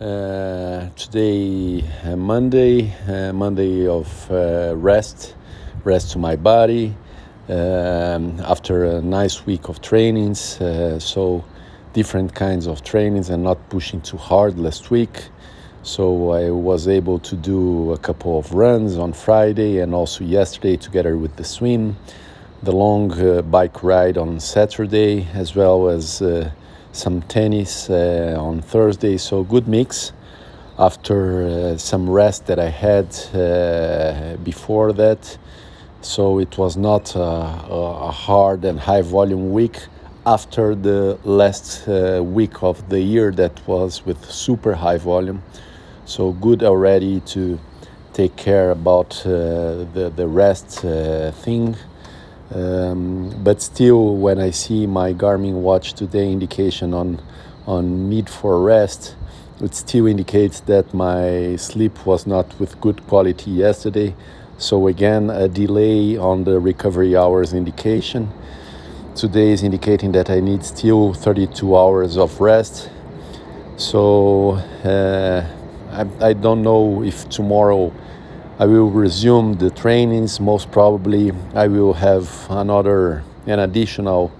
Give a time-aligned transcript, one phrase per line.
[0.00, 5.36] Uh, today, uh, Monday, uh, Monday of uh, rest,
[5.84, 6.92] rest to my body
[7.48, 10.60] um, after a nice week of trainings.
[10.60, 11.44] Uh, so,
[11.92, 15.28] different kinds of trainings and not pushing too hard last week.
[15.84, 20.76] So, I was able to do a couple of runs on Friday and also yesterday
[20.76, 21.96] together with the swim,
[22.64, 26.20] the long uh, bike ride on Saturday, as well as
[26.94, 29.18] some tennis uh, on Thursday.
[29.18, 30.12] So, good mix
[30.78, 35.38] after uh, some rest that I had uh, before that.
[36.00, 39.76] So, it was not a, hard and high volume week
[40.26, 45.42] after the last uh, week of the year that was with super high volume.
[46.06, 47.58] So good already to
[48.12, 51.76] take care about uh, the the rest uh, thing.
[52.52, 57.20] Um, but still, when I see my Garmin watch today indication on
[57.66, 59.16] on need for rest,
[59.60, 64.14] it still indicates that my sleep was not with good quality yesterday.
[64.58, 68.30] So again, a delay on the recovery hours indication.
[69.14, 72.90] Today is indicating that I need still 32 hours of rest.
[73.76, 74.52] So.
[74.84, 75.46] Uh,
[75.94, 77.92] I, I don't know if tomorrow
[78.56, 80.38] I will resume the trainings.
[80.38, 84.30] Most probably, I will have another, an additional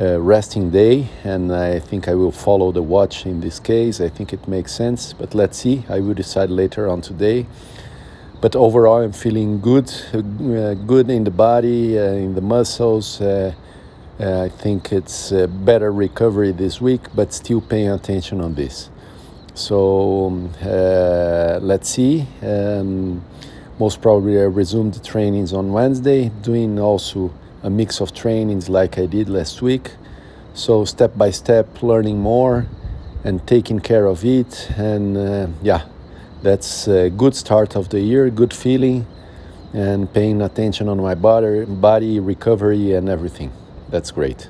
[0.00, 4.00] uh, resting day, and I think I will follow the watch in this case.
[4.00, 5.84] I think it makes sense, but let's see.
[5.90, 7.46] I will decide later on today.
[8.40, 13.20] But overall, I'm feeling good, uh, good in the body, uh, in the muscles.
[13.20, 13.52] Uh,
[14.18, 18.88] uh, I think it's better recovery this week, but still paying attention on this.
[19.54, 22.26] So um, uh, let's see.
[22.42, 23.24] Um,
[23.78, 28.98] most probably I resume the trainings on Wednesday, doing also a mix of trainings like
[28.98, 29.92] I did last week.
[30.54, 32.66] So step by step, learning more
[33.24, 34.70] and taking care of it.
[34.76, 35.86] And uh, yeah,
[36.42, 39.06] that's a good start of the year, good feeling,
[39.72, 43.52] and paying attention on my body, body recovery, and everything.
[43.88, 44.48] That's great.